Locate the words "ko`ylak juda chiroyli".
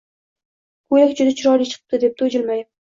0.95-1.71